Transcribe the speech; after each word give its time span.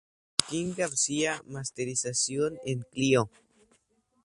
Joaquín 0.39 0.73
García: 0.75 1.43
Masterización 1.45 2.57
en 2.65 2.81
Clio. 2.91 3.29